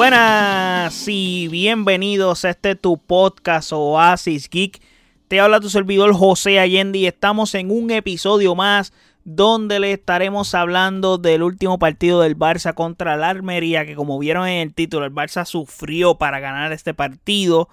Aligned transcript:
Buenas 0.00 1.08
y 1.08 1.48
bienvenidos 1.48 2.46
a 2.46 2.50
este 2.50 2.74
tu 2.74 2.96
podcast 2.96 3.70
Oasis 3.70 4.48
Geek. 4.48 4.80
Te 5.28 5.40
habla 5.40 5.60
tu 5.60 5.68
servidor 5.68 6.14
José 6.14 6.58
Allende 6.58 7.00
y 7.00 7.06
estamos 7.06 7.54
en 7.54 7.70
un 7.70 7.90
episodio 7.90 8.54
más 8.54 8.94
donde 9.24 9.78
le 9.78 9.92
estaremos 9.92 10.54
hablando 10.54 11.18
del 11.18 11.42
último 11.42 11.78
partido 11.78 12.22
del 12.22 12.34
Barça 12.34 12.72
contra 12.72 13.18
la 13.18 13.28
Armería, 13.28 13.84
que 13.84 13.94
como 13.94 14.18
vieron 14.18 14.48
en 14.48 14.68
el 14.68 14.74
título, 14.74 15.04
el 15.04 15.12
Barça 15.12 15.44
sufrió 15.44 16.14
para 16.14 16.40
ganar 16.40 16.72
este 16.72 16.94
partido 16.94 17.68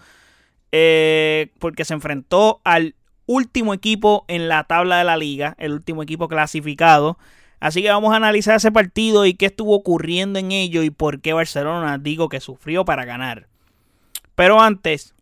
eh, 0.73 1.53
porque 1.59 1.85
se 1.85 1.93
enfrentó 1.93 2.59
al 2.65 2.95
último 3.25 3.73
equipo 3.73 4.25
en 4.27 4.49
la 4.49 4.65
tabla 4.65 4.97
de 4.97 5.05
la 5.05 5.15
liga, 5.15 5.55
el 5.59 5.71
último 5.71 6.03
equipo 6.03 6.27
clasificado. 6.27 7.17
Así 7.59 7.81
que 7.81 7.89
vamos 7.89 8.13
a 8.13 8.17
analizar 8.17 8.55
ese 8.55 8.71
partido 8.71 9.25
y 9.25 9.33
qué 9.33 9.47
estuvo 9.47 9.75
ocurriendo 9.75 10.39
en 10.39 10.51
ello 10.51 10.83
y 10.83 10.89
por 10.89 11.21
qué 11.21 11.33
Barcelona 11.33 11.97
digo 11.97 12.29
que 12.29 12.39
sufrió 12.39 12.85
para 12.85 13.05
ganar. 13.05 13.47
Pero 14.35 14.61
antes, 14.61 15.15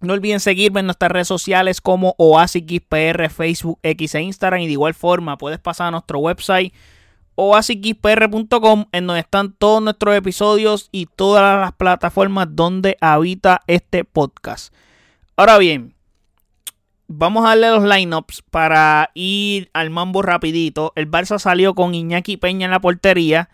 no 0.00 0.14
olviden 0.14 0.40
seguirme 0.40 0.80
en 0.80 0.86
nuestras 0.86 1.12
redes 1.12 1.28
sociales 1.28 1.80
como 1.80 2.14
OasisXPR, 2.18 3.28
Facebook, 3.28 3.78
X 3.82 4.14
e 4.14 4.22
Instagram. 4.22 4.62
Y 4.62 4.66
de 4.66 4.72
igual 4.72 4.94
forma, 4.94 5.38
puedes 5.38 5.60
pasar 5.60 5.88
a 5.88 5.90
nuestro 5.92 6.18
website 6.18 6.72
oasisxpr.com 7.36 8.86
en 8.92 9.06
donde 9.06 9.20
están 9.20 9.52
todos 9.52 9.82
nuestros 9.82 10.14
episodios 10.14 10.88
y 10.92 11.06
todas 11.06 11.60
las 11.60 11.72
plataformas 11.72 12.48
donde 12.50 12.96
habita 13.00 13.62
este 13.66 14.04
podcast. 14.04 14.74
Ahora 15.36 15.56
bien, 15.56 15.94
Vamos 17.12 17.44
a 17.44 17.48
darle 17.48 17.70
los 17.70 17.82
lineups 17.82 18.42
para 18.52 19.10
ir 19.14 19.68
al 19.72 19.90
mambo 19.90 20.22
rapidito. 20.22 20.92
El 20.94 21.10
Barça 21.10 21.40
salió 21.40 21.74
con 21.74 21.92
Iñaki 21.92 22.36
Peña 22.36 22.66
en 22.66 22.70
la 22.70 22.78
portería. 22.78 23.50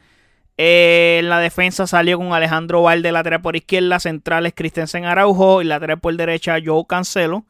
Eh, 0.58 1.20
en 1.20 1.30
la 1.30 1.40
defensa 1.40 1.86
salió 1.86 2.18
con 2.18 2.34
Alejandro 2.34 2.82
Valde, 2.82 3.12
lateral 3.12 3.40
por 3.40 3.56
izquierda, 3.56 3.98
centrales 3.98 4.52
Christensen 4.54 5.06
Araujo 5.06 5.62
y 5.62 5.64
lateral 5.64 6.00
por 6.00 6.14
derecha 6.14 6.58
Joe 6.62 6.84
Cancelo. 6.86 7.46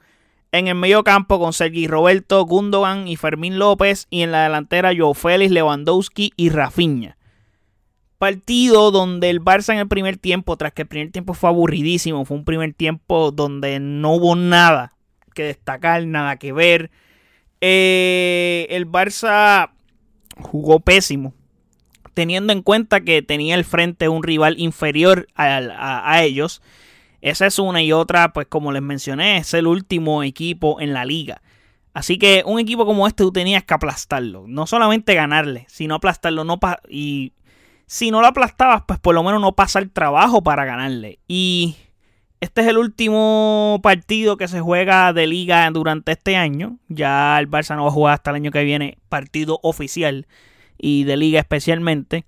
En 0.53 0.69
el 0.69 0.77
medio 0.77 1.03
campo 1.03 1.41
con 1.41 1.53
Sergi 1.53 1.89
Roberto, 1.89 2.45
Gundogan 2.45 3.09
y 3.09 3.17
Fermín 3.17 3.59
López. 3.59 4.07
Y 4.09 4.23
en 4.23 4.31
la 4.31 4.45
delantera 4.45 4.93
Joe 4.97 5.13
Félix, 5.13 5.51
Lewandowski 5.51 6.33
y 6.37 6.51
Rafinha. 6.51 7.17
Partido 8.19 8.93
donde 8.93 9.29
el 9.29 9.43
Barça 9.43 9.73
en 9.73 9.81
el 9.81 9.89
primer 9.89 10.19
tiempo, 10.19 10.57
tras 10.57 10.73
que 10.73 10.83
el 10.83 10.89
primer 10.89 11.11
tiempo 11.11 11.35
fue 11.35 11.51
aburridísimo, 11.51 12.25
fue 12.25 12.37
un 12.37 12.45
primer 12.45 12.75
tiempo 12.75 13.33
donde 13.33 13.81
no 13.81 14.13
hubo 14.13 14.37
nada 14.37 14.93
que 15.37 15.45
destacar, 15.45 16.05
nada 16.07 16.37
que 16.37 16.53
ver. 16.53 16.91
Eh, 17.61 18.67
el 18.71 18.91
Barça 18.91 19.71
jugó 20.41 20.81
pésimo, 20.81 21.35
teniendo 22.15 22.53
en 22.53 22.63
cuenta 22.63 23.03
que 23.03 23.23
tenía 23.23 23.55
el 23.55 23.65
frente 23.65 24.09
un 24.09 24.25
rival 24.25 24.59
inferior 24.59 25.29
a, 25.37 26.21
ellos. 26.23 26.63
Esa 27.21 27.47
es 27.47 27.59
una 27.59 27.83
y 27.83 27.93
otra, 27.93 28.33
pues 28.33 28.47
como 28.49 28.73
les 28.73 28.83
mencioné, 28.83 29.39
es 29.39 29.55
el 29.55 29.67
último 29.67 30.23
equipo 30.23 30.81
en 30.81 30.93
la 30.93 31.05
liga. 31.05 31.43
Así 31.95 32.19
que 32.19 32.43
un 32.45 32.59
equipo 32.59 32.85
como 32.85 33.07
este 33.07 33.23
tú 33.23 33.33
tenías 33.33 33.65
que 33.65 33.75
aplastarlo. 33.75 34.45
No 34.47 34.67
solamente 34.67 35.15
ganarle, 35.15 35.65
sino 35.69 35.95
aplastarlo. 35.95 36.45
No 36.45 36.59
y 36.91 37.33
si 37.87 38.11
no 38.11 38.21
lo 38.21 38.27
aplastabas, 38.27 38.83
pues 38.87 38.99
por 38.99 39.15
lo 39.15 39.23
menos 39.23 39.41
no 39.41 39.53
pasa 39.53 39.79
el 39.79 39.91
trabajo 39.91 40.43
para 40.43 40.67
ganarle. 40.67 41.21
Y 41.27 41.77
este 42.41 42.61
es 42.61 42.67
el 42.67 42.79
último 42.79 43.81
partido 43.83 44.37
que 44.37 44.49
se 44.49 44.61
juega 44.61 45.13
de 45.13 45.27
liga 45.27 45.71
durante 45.71 46.13
este 46.13 46.37
año. 46.37 46.79
Ya 46.89 47.39
el 47.39 47.51
Barça 47.51 47.77
no 47.77 47.85
va 47.85 47.89
a 47.89 47.93
jugar 47.93 48.15
hasta 48.15 48.31
el 48.31 48.37
año 48.37 48.51
que 48.51 48.65
viene 48.65 48.99
partido 49.09 49.59
oficial 49.63 50.27
y 50.79 51.05
de 51.05 51.17
liga 51.17 51.41
especialmente. 51.41 52.27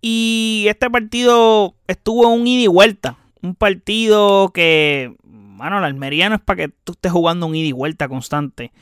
Y 0.00 0.66
este 0.68 0.90
partido 0.90 1.74
estuvo 1.86 2.28
un 2.28 2.46
ida 2.46 2.64
y 2.64 2.66
vuelta. 2.66 3.16
Un 3.42 3.54
partido 3.54 4.50
que, 4.52 5.14
bueno, 5.22 5.78
el 5.78 5.84
Almería 5.84 6.28
no 6.28 6.36
es 6.36 6.40
para 6.40 6.66
que 6.66 6.74
tú 6.84 6.92
estés 6.92 7.12
jugando 7.12 7.46
un 7.46 7.54
ida 7.54 7.68
y 7.68 7.72
vuelta 7.72 8.08
constante. 8.08 8.72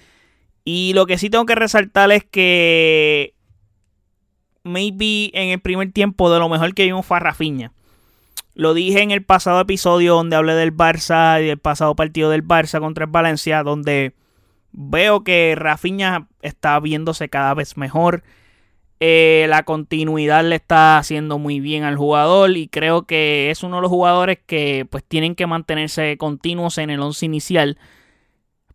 Y 0.64 0.92
lo 0.94 1.06
que 1.06 1.18
sí 1.18 1.28
tengo 1.28 1.44
que 1.44 1.54
resaltar 1.54 2.10
es 2.12 2.24
que 2.24 3.34
maybe 4.62 5.30
en 5.34 5.50
el 5.50 5.60
primer 5.60 5.92
tiempo 5.92 6.32
de 6.32 6.38
lo 6.38 6.48
mejor 6.48 6.74
que 6.74 6.84
vimos 6.84 7.04
fue 7.04 7.18
a 7.18 7.20
Rafinha. 7.20 7.72
Lo 8.54 8.72
dije 8.72 9.02
en 9.02 9.10
el 9.10 9.24
pasado 9.24 9.60
episodio 9.60 10.14
donde 10.14 10.36
hablé 10.36 10.54
del 10.54 10.74
Barça 10.74 11.42
y 11.42 11.46
del 11.46 11.58
pasado 11.58 11.96
partido 11.96 12.30
del 12.30 12.46
Barça 12.46 12.78
contra 12.78 13.04
el 13.04 13.10
Valencia, 13.10 13.64
donde 13.64 14.14
veo 14.70 15.24
que 15.24 15.54
Rafinha 15.56 16.28
está 16.40 16.78
viéndose 16.78 17.28
cada 17.28 17.52
vez 17.54 17.76
mejor. 17.76 18.22
Eh, 19.00 19.46
la 19.48 19.64
continuidad 19.64 20.44
le 20.44 20.54
está 20.54 20.98
haciendo 20.98 21.38
muy 21.38 21.58
bien 21.58 21.82
al 21.82 21.96
jugador 21.96 22.56
y 22.56 22.68
creo 22.68 23.06
que 23.06 23.50
es 23.50 23.64
uno 23.64 23.76
de 23.76 23.82
los 23.82 23.90
jugadores 23.90 24.38
que 24.46 24.86
pues 24.88 25.02
tienen 25.02 25.34
que 25.34 25.48
mantenerse 25.48 26.16
continuos 26.16 26.78
en 26.78 26.90
el 26.90 27.00
once 27.00 27.26
inicial 27.26 27.76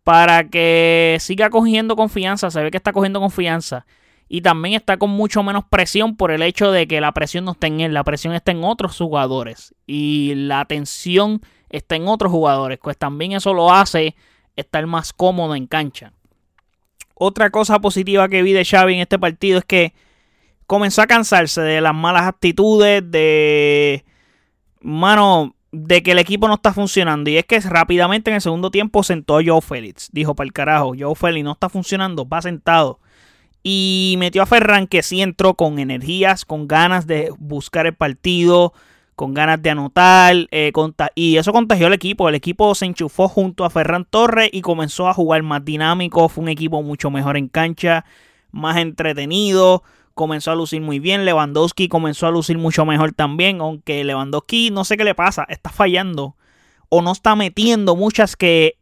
para 0.03 0.49
que 0.49 1.17
siga 1.21 1.49
cogiendo 1.49 1.95
confianza. 1.95 2.51
Se 2.51 2.61
ve 2.61 2.69
que 2.69 2.77
está 2.77 2.91
cogiendo 2.91 3.21
confianza 3.21 3.85
y 4.29 4.41
también 4.41 4.75
está 4.75 4.97
con 4.97 5.09
mucho 5.09 5.41
menos 5.41 5.65
presión 5.67 6.15
por 6.15 6.31
el 6.31 6.43
hecho 6.43 6.71
de 6.71 6.87
que 6.87 7.01
la 7.01 7.11
presión 7.11 7.45
no 7.45 7.51
está 7.51 7.67
en 7.67 7.81
él, 7.81 7.93
la 7.93 8.03
presión 8.03 8.35
está 8.35 8.51
en 8.51 8.63
otros 8.63 8.95
jugadores 8.95 9.73
y 9.87 10.33
la 10.35 10.59
atención 10.61 11.41
está 11.69 11.95
en 11.95 12.07
otros 12.07 12.31
jugadores, 12.31 12.77
pues 12.81 12.95
también 12.95 13.31
eso 13.31 13.53
lo 13.53 13.73
hace 13.73 14.15
estar 14.55 14.85
más 14.85 15.13
cómodo 15.13 15.55
en 15.55 15.65
cancha. 15.65 16.13
Otra 17.15 17.49
cosa 17.49 17.79
positiva 17.79 18.29
que 18.29 18.43
vi 18.43 18.53
de 18.53 18.63
Xavi 18.63 18.93
en 18.93 19.01
este 19.01 19.19
partido 19.19 19.57
es 19.57 19.65
que 19.65 19.93
comenzó 20.67 21.01
a 21.01 21.07
cansarse 21.07 21.61
de 21.61 21.81
las 21.81 21.95
malas 21.95 22.27
actitudes, 22.27 23.03
de 23.09 24.05
mano, 24.79 25.55
de 25.71 26.01
que 26.03 26.11
el 26.11 26.19
equipo 26.19 26.47
no 26.47 26.53
está 26.53 26.71
funcionando. 26.71 27.29
Y 27.29 27.37
es 27.37 27.45
que 27.45 27.59
rápidamente 27.59 28.29
en 28.29 28.35
el 28.35 28.41
segundo 28.41 28.71
tiempo 28.71 29.03
sentó 29.03 29.37
a 29.37 29.41
Joe 29.43 29.59
Félix. 29.61 30.09
Dijo, 30.13 30.35
para 30.35 30.45
el 30.45 30.53
carajo, 30.53 30.93
Joe 30.97 31.15
Félix 31.15 31.43
no 31.43 31.51
está 31.51 31.67
funcionando, 31.67 32.25
va 32.25 32.41
sentado. 32.41 32.99
Y 33.63 34.15
metió 34.17 34.41
a 34.41 34.45
Ferran 34.45 34.87
que 34.87 35.03
sí 35.03 35.21
entró 35.21 35.53
con 35.55 35.79
energías, 35.79 36.45
con 36.45 36.67
ganas 36.67 37.07
de 37.07 37.31
buscar 37.37 37.85
el 37.87 37.93
partido, 37.93 38.73
con 39.15 39.33
ganas 39.33 39.61
de 39.61 39.69
anotar. 39.69 40.33
Eh, 40.51 40.71
y 41.13 41.35
eso 41.35 41.51
contagió 41.51 41.87
al 41.87 41.93
equipo. 41.93 42.29
El 42.29 42.35
equipo 42.35 42.73
se 42.73 42.85
enchufó 42.85 43.27
junto 43.27 43.65
a 43.65 43.69
Ferran 43.69 44.05
Torres 44.05 44.49
y 44.53 44.61
comenzó 44.61 45.09
a 45.09 45.13
jugar 45.13 45.43
más 45.43 45.65
dinámico. 45.65 46.29
Fue 46.29 46.43
un 46.43 46.49
equipo 46.49 46.81
mucho 46.81 47.11
mejor 47.11 47.35
en 47.35 47.49
cancha, 47.49 48.05
más 48.51 48.77
entretenido. 48.77 49.83
Comenzó 50.13 50.51
a 50.51 50.55
lucir 50.55 50.79
muy 50.79 50.99
bien. 50.99 51.25
Lewandowski 51.25 51.89
comenzó 51.89 52.27
a 52.27 52.31
lucir 52.31 52.57
mucho 52.57 52.85
mejor 52.85 53.11
también. 53.11 53.59
Aunque 53.59 54.05
Lewandowski 54.05 54.71
no 54.71 54.85
sé 54.85 54.95
qué 54.95 55.03
le 55.03 55.15
pasa. 55.15 55.45
Está 55.49 55.69
fallando. 55.69 56.37
O 56.87 57.01
no 57.01 57.11
está 57.11 57.35
metiendo 57.35 57.97
muchas 57.97 58.37
que 58.37 58.77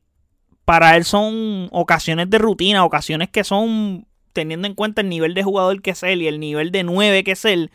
para 0.66 0.98
él 0.98 1.04
son 1.04 1.68
ocasiones 1.72 2.30
de 2.30 2.38
rutina. 2.38 2.86
Ocasiones 2.86 3.30
que 3.30 3.44
son 3.44 4.06
teniendo 4.34 4.68
en 4.68 4.76
cuenta 4.76 5.02
el 5.02 5.10
nivel 5.10 5.34
de 5.34 5.44
jugador 5.44 5.82
que 5.82 5.92
es 5.92 6.04
él 6.04 6.22
y 6.22 6.28
el 6.28 6.40
nivel 6.40 6.72
de 6.72 6.84
9 6.84 7.24
que 7.24 7.32
es 7.32 7.46
él, 7.46 7.72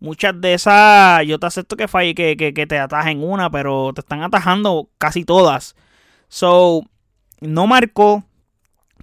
muchas 0.00 0.40
de 0.40 0.54
esas, 0.54 1.26
yo 1.26 1.38
te 1.38 1.46
acepto 1.46 1.76
que 1.76 1.88
falle, 1.88 2.14
que, 2.14 2.36
que, 2.36 2.66
te 2.66 2.78
atajen 2.78 3.22
una, 3.22 3.50
pero 3.50 3.92
te 3.94 4.00
están 4.00 4.22
atajando 4.22 4.90
casi 4.98 5.24
todas. 5.24 5.76
So, 6.28 6.82
no 7.40 7.66
marcó, 7.66 8.24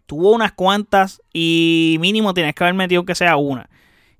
tuvo 0.05 0.31
unas 0.31 0.53
cuantas 0.53 1.21
y 1.33 1.97
mínimo 1.99 2.33
tienes 2.33 2.55
que 2.55 2.63
haber 2.63 2.75
metido 2.75 3.05
que 3.05 3.15
sea 3.15 3.37
una. 3.37 3.69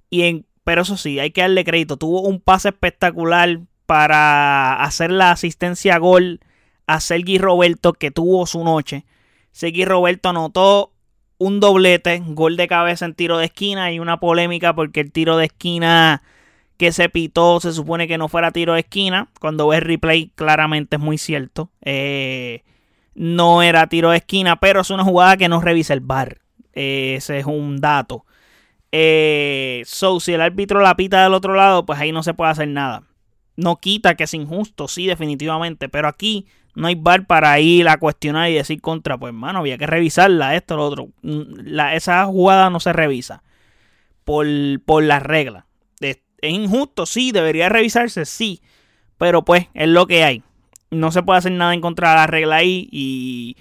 Y 0.10 0.24
en, 0.24 0.46
pero 0.64 0.82
eso 0.82 0.98
sí, 0.98 1.20
hay 1.20 1.32
que 1.32 1.42
darle 1.42 1.64
crédito. 1.64 1.98
Tuvo 1.98 2.22
un 2.22 2.40
pase 2.40 2.70
espectacular 2.70 3.60
para 3.86 4.82
hacer 4.84 5.12
la 5.12 5.32
asistencia 5.32 5.96
a 5.96 6.00
gol 6.00 6.40
a 6.88 7.00
Sergi 7.00 7.38
Roberto 7.38 7.94
que 7.94 8.12
tuvo 8.12 8.46
su 8.48 8.64
noche. 8.64 9.06
Sergi 9.52 9.86
Roberto 9.86 10.30
anotó 10.30 10.92
un 11.46 11.60
doblete, 11.60 12.24
gol 12.26 12.58
de 12.58 12.68
cabeza 12.68 13.06
en 13.06 13.14
tiro 13.14 13.38
de 13.38 13.46
esquina 13.46 13.92
y 13.92 14.00
una 14.00 14.20
polémica 14.20 14.74
porque 14.74 15.02
el 15.02 15.12
tiro 15.12 15.38
de 15.38 15.46
esquina 15.46 16.24
que 16.78 16.92
se 16.92 17.08
pitó 17.08 17.60
se 17.60 17.72
supone 17.72 18.08
que 18.08 18.18
no 18.18 18.30
fuera 18.30 18.50
tiro 18.50 18.74
de 18.74 18.80
esquina. 18.80 19.28
Cuando 19.40 19.68
ves 19.68 19.84
replay 19.84 20.32
claramente 20.34 20.96
es 20.96 21.02
muy 21.02 21.20
cierto. 21.20 21.70
Eh, 21.82 22.64
no 23.14 23.62
era 23.62 23.86
tiro 23.88 24.10
de 24.10 24.18
esquina, 24.18 24.60
pero 24.60 24.82
es 24.82 24.90
una 24.90 25.04
jugada 25.04 25.38
que 25.38 25.48
no 25.48 25.62
revisa 25.62 25.94
el 25.94 26.00
bar. 26.00 26.40
Eh, 26.74 27.14
ese 27.18 27.38
es 27.38 27.46
un 27.46 27.80
dato. 27.80 28.26
Eh, 28.92 29.84
so, 29.86 30.20
si 30.20 30.34
el 30.34 30.42
árbitro 30.42 30.82
la 30.82 30.96
pita 30.96 31.22
del 31.22 31.36
otro 31.36 31.54
lado, 31.54 31.86
pues 31.86 32.00
ahí 32.00 32.12
no 32.12 32.24
se 32.24 32.34
puede 32.34 32.52
hacer 32.52 32.70
nada. 32.70 33.04
No 33.56 33.76
quita 33.76 34.16
que 34.16 34.24
es 34.24 34.34
injusto, 34.34 34.88
sí, 34.88 35.06
definitivamente. 35.06 35.90
Pero 35.90 36.08
aquí 36.08 36.48
no 36.76 36.88
hay 36.88 36.96
bar 36.96 37.26
para 37.26 37.60
ir 37.60 37.88
a 37.88 37.98
cuestionar 37.98 38.50
y 38.50 38.54
decir 38.54 38.82
contra, 38.82 39.18
pues 39.18 39.30
hermano, 39.30 39.60
había 39.60 39.78
que 39.78 39.88
revisarla, 39.88 40.56
esto, 40.56 40.76
lo 40.76 40.86
otro. 40.86 41.10
Mm, 41.22 41.80
esa 41.94 42.26
jugada 42.26 42.70
no 42.70 42.80
se 42.80 42.94
revisa 42.94 43.44
por, 44.24 44.46
por 44.86 45.04
las 45.04 45.24
reglas. 45.24 45.66
Es, 46.00 46.20
injusto, 46.42 47.06
sí, 47.06 47.32
debería 47.32 47.70
revisarse, 47.70 48.26
sí, 48.26 48.62
pero 49.18 49.44
pues 49.44 49.68
es 49.74 49.88
lo 49.88 50.06
que 50.08 50.24
hay. 50.24 50.44
No 50.92 51.12
se 51.12 51.24
puede 51.24 51.40
hacer 51.40 51.54
nada 51.54 51.74
en 51.74 51.82
contra 51.82 52.12
de 52.12 52.16
la 52.16 52.28
regla 52.28 52.58
ahí 52.58 52.88
y 52.92 53.58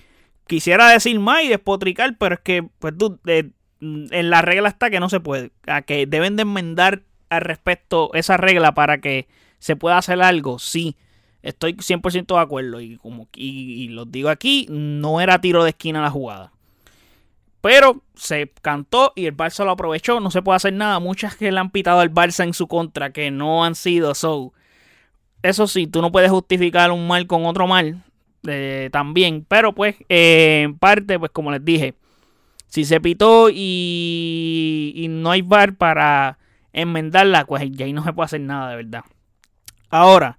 quisiera 0.46 0.88
decir 0.88 1.18
más 1.20 1.42
y 1.44 1.48
despotricar, 1.48 2.16
pero 2.18 2.34
es 2.34 2.40
que 2.40 2.62
pues 2.78 2.96
tú, 2.98 3.18
en 3.24 4.30
la 4.30 4.42
regla 4.42 4.68
está 4.68 4.90
que 4.90 5.00
no 5.00 5.08
se 5.08 5.20
puede, 5.20 5.52
a 5.66 5.82
que 5.82 6.06
deben 6.06 6.36
de 6.36 6.42
enmendar 6.42 7.02
al 7.30 7.40
respecto 7.40 8.10
esa 8.12 8.36
regla 8.36 8.74
para 8.74 8.98
que 8.98 9.26
¿Se 9.64 9.76
puede 9.76 9.96
hacer 9.96 10.20
algo? 10.20 10.58
Sí. 10.58 10.94
Estoy 11.44 11.74
100% 11.74 12.34
de 12.34 12.40
acuerdo. 12.40 12.80
Y 12.80 12.96
como 12.96 13.28
y, 13.34 13.88
lo 13.88 14.06
digo 14.06 14.30
aquí, 14.30 14.66
no 14.70 15.20
era 15.20 15.40
tiro 15.42 15.62
de 15.62 15.70
esquina 15.70 16.00
la 16.00 16.10
jugada. 16.10 16.52
Pero 17.60 18.02
se 18.14 18.50
cantó 18.62 19.12
y 19.14 19.26
el 19.26 19.36
Barça 19.36 19.64
lo 19.64 19.72
aprovechó. 19.72 20.20
No 20.20 20.30
se 20.30 20.40
puede 20.40 20.56
hacer 20.56 20.72
nada. 20.72 20.98
Muchas 21.00 21.36
que 21.36 21.52
le 21.52 21.60
han 21.60 21.70
pitado 21.70 22.00
al 22.00 22.12
Barça 22.12 22.44
en 22.44 22.54
su 22.54 22.66
contra 22.66 23.12
que 23.12 23.30
no 23.30 23.62
han 23.62 23.74
sido. 23.74 24.14
So, 24.14 24.54
eso 25.42 25.66
sí, 25.66 25.86
tú 25.86 26.00
no 26.00 26.10
puedes 26.10 26.30
justificar 26.30 26.90
un 26.90 27.06
mal 27.06 27.26
con 27.26 27.44
otro 27.44 27.66
mal. 27.66 28.02
Eh, 28.46 28.88
también. 28.90 29.44
Pero 29.46 29.74
pues, 29.74 29.96
eh, 30.08 30.62
en 30.64 30.78
parte, 30.78 31.18
pues 31.18 31.30
como 31.30 31.50
les 31.50 31.62
dije, 31.62 31.94
si 32.68 32.86
se 32.86 33.02
pitó 33.02 33.50
y, 33.50 34.94
y 34.96 35.08
no 35.08 35.30
hay 35.30 35.42
bar 35.42 35.76
para 35.76 36.38
enmendarla, 36.72 37.44
pues 37.44 37.70
ya 37.70 37.84
ahí 37.84 37.92
no 37.92 38.02
se 38.02 38.14
puede 38.14 38.24
hacer 38.24 38.40
nada 38.40 38.70
de 38.70 38.76
verdad. 38.76 39.04
Ahora, 39.90 40.38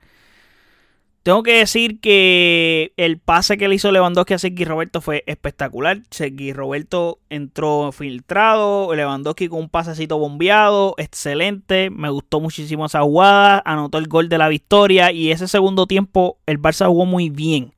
tengo 1.25 1.41
que 1.41 1.57
decir 1.57 1.99
que 2.01 2.93
el 2.97 3.17
pase 3.17 3.57
que 3.57 3.67
le 3.67 3.73
hizo 3.73 3.91
Lewandowski 3.91 4.35
a 4.35 4.37
Sergi 4.37 4.63
Roberto 4.63 5.01
fue 5.01 5.23
espectacular. 5.25 6.01
Sergi 6.11 6.53
Roberto 6.53 7.17
entró 7.31 7.91
filtrado, 7.91 8.93
Lewandowski 8.93 9.47
con 9.47 9.61
un 9.61 9.69
pasecito 9.69 10.19
bombeado, 10.19 10.93
excelente. 10.99 11.89
Me 11.89 12.11
gustó 12.11 12.41
muchísimo 12.41 12.85
esa 12.85 13.01
jugada, 13.01 13.59
anotó 13.65 13.97
el 13.97 14.07
gol 14.07 14.29
de 14.29 14.37
la 14.37 14.49
victoria 14.49 15.11
y 15.11 15.31
ese 15.31 15.47
segundo 15.47 15.87
tiempo 15.87 16.37
el 16.45 16.61
Barça 16.61 16.85
jugó 16.85 17.07
muy 17.07 17.31
bien. 17.31 17.73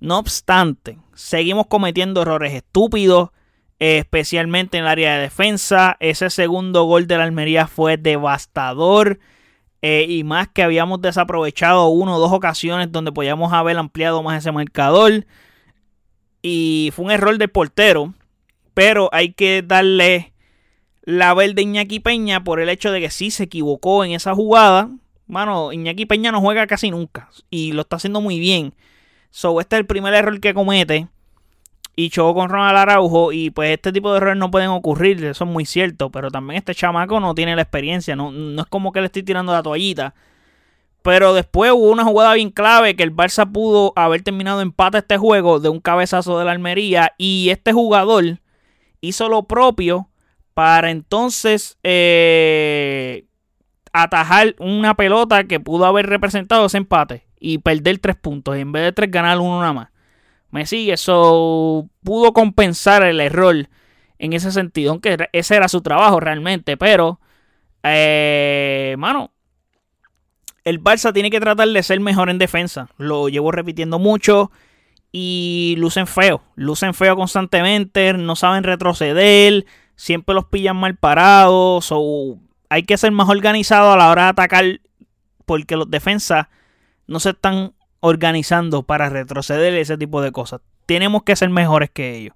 No 0.00 0.18
obstante, 0.18 0.98
seguimos 1.14 1.68
cometiendo 1.68 2.22
errores 2.22 2.54
estúpidos, 2.54 3.30
especialmente 3.78 4.78
en 4.78 4.82
el 4.82 4.90
área 4.90 5.14
de 5.14 5.22
defensa. 5.22 5.96
Ese 6.00 6.28
segundo 6.28 6.82
gol 6.82 7.06
de 7.06 7.18
la 7.18 7.22
Almería 7.22 7.68
fue 7.68 7.98
devastador. 7.98 9.20
Eh, 9.86 10.06
y 10.08 10.24
más 10.24 10.48
que 10.48 10.62
habíamos 10.62 11.02
desaprovechado 11.02 11.88
una 11.88 12.16
o 12.16 12.18
dos 12.18 12.32
ocasiones 12.32 12.90
donde 12.90 13.12
podíamos 13.12 13.52
haber 13.52 13.76
ampliado 13.76 14.22
más 14.22 14.38
ese 14.38 14.50
marcador. 14.50 15.26
Y 16.40 16.90
fue 16.96 17.04
un 17.04 17.10
error 17.10 17.36
del 17.36 17.50
portero. 17.50 18.14
Pero 18.72 19.10
hay 19.12 19.34
que 19.34 19.60
darle 19.60 20.32
la 21.02 21.34
verde 21.34 21.60
a 21.60 21.64
Iñaki 21.64 22.00
Peña 22.00 22.44
por 22.44 22.60
el 22.60 22.70
hecho 22.70 22.92
de 22.92 23.00
que 23.02 23.10
sí 23.10 23.30
se 23.30 23.42
equivocó 23.42 24.06
en 24.06 24.12
esa 24.12 24.34
jugada. 24.34 24.88
Mano, 25.26 25.70
Iñaki 25.70 26.06
Peña 26.06 26.32
no 26.32 26.40
juega 26.40 26.66
casi 26.66 26.90
nunca. 26.90 27.28
Y 27.50 27.72
lo 27.72 27.82
está 27.82 27.96
haciendo 27.96 28.22
muy 28.22 28.38
bien. 28.38 28.72
So, 29.28 29.60
este 29.60 29.76
es 29.76 29.80
el 29.80 29.86
primer 29.86 30.14
error 30.14 30.40
que 30.40 30.54
comete 30.54 31.08
y 31.96 32.10
chocó 32.10 32.34
con 32.34 32.48
Ronald 32.48 32.76
Araujo 32.76 33.32
y 33.32 33.50
pues 33.50 33.70
este 33.70 33.92
tipo 33.92 34.10
de 34.10 34.18
errores 34.18 34.36
no 34.36 34.50
pueden 34.50 34.70
ocurrir, 34.70 35.24
eso 35.24 35.44
es 35.44 35.50
muy 35.50 35.64
cierto, 35.64 36.10
pero 36.10 36.30
también 36.30 36.58
este 36.58 36.74
chamaco 36.74 37.20
no 37.20 37.34
tiene 37.34 37.54
la 37.56 37.62
experiencia, 37.62 38.16
no, 38.16 38.32
no 38.32 38.62
es 38.62 38.68
como 38.68 38.92
que 38.92 39.00
le 39.00 39.06
estoy 39.06 39.22
tirando 39.22 39.52
la 39.52 39.62
toallita. 39.62 40.14
Pero 41.02 41.34
después 41.34 41.70
hubo 41.70 41.90
una 41.90 42.02
jugada 42.02 42.32
bien 42.32 42.50
clave 42.50 42.96
que 42.96 43.02
el 43.02 43.14
Barça 43.14 43.50
pudo 43.52 43.92
haber 43.94 44.22
terminado 44.22 44.62
empate 44.62 44.98
este 44.98 45.18
juego 45.18 45.60
de 45.60 45.68
un 45.68 45.78
cabezazo 45.78 46.38
de 46.38 46.46
la 46.46 46.52
Almería 46.52 47.12
y 47.18 47.50
este 47.50 47.74
jugador 47.74 48.40
hizo 49.02 49.28
lo 49.28 49.42
propio 49.42 50.08
para 50.54 50.90
entonces 50.90 51.78
eh, 51.82 53.26
atajar 53.92 54.54
una 54.58 54.94
pelota 54.94 55.44
que 55.44 55.60
pudo 55.60 55.84
haber 55.84 56.06
representado 56.06 56.66
ese 56.66 56.78
empate 56.78 57.26
y 57.38 57.58
perder 57.58 57.98
tres 57.98 58.16
puntos. 58.16 58.56
Y 58.56 58.60
en 58.60 58.72
vez 58.72 58.84
de 58.84 58.92
tres 58.92 59.10
ganar 59.10 59.38
uno 59.40 59.60
nada 59.60 59.72
más. 59.74 59.88
Me 60.54 60.66
sigue, 60.66 60.92
eso 60.92 61.90
pudo 62.04 62.32
compensar 62.32 63.02
el 63.02 63.20
error 63.20 63.68
en 64.20 64.32
ese 64.34 64.52
sentido, 64.52 64.92
aunque 64.92 65.28
ese 65.32 65.56
era 65.56 65.66
su 65.66 65.80
trabajo 65.82 66.20
realmente, 66.20 66.76
pero, 66.76 67.18
eh, 67.82 68.94
mano, 68.96 69.32
el 70.62 70.80
Barça 70.80 71.12
tiene 71.12 71.32
que 71.32 71.40
tratar 71.40 71.66
de 71.66 71.82
ser 71.82 71.98
mejor 71.98 72.30
en 72.30 72.38
defensa. 72.38 72.88
Lo 72.98 73.28
llevo 73.28 73.50
repitiendo 73.50 73.98
mucho 73.98 74.52
y 75.10 75.74
lucen 75.78 76.06
feo, 76.06 76.40
lucen 76.54 76.94
feo 76.94 77.16
constantemente, 77.16 78.12
no 78.12 78.36
saben 78.36 78.62
retroceder, 78.62 79.66
siempre 79.96 80.36
los 80.36 80.44
pillan 80.44 80.76
mal 80.76 80.94
parados, 80.94 81.88
o 81.90 82.38
hay 82.68 82.84
que 82.84 82.96
ser 82.96 83.10
más 83.10 83.28
organizado 83.28 83.90
a 83.90 83.96
la 83.96 84.08
hora 84.08 84.22
de 84.22 84.28
atacar 84.28 84.80
porque 85.46 85.74
los 85.74 85.90
defensas 85.90 86.46
no 87.08 87.18
se 87.18 87.30
están 87.30 87.72
organizando 88.06 88.82
para 88.82 89.08
retroceder 89.08 89.72
ese 89.72 89.96
tipo 89.96 90.20
de 90.20 90.30
cosas. 90.30 90.60
Tenemos 90.84 91.22
que 91.22 91.36
ser 91.36 91.48
mejores 91.48 91.88
que 91.88 92.14
ellos. 92.14 92.34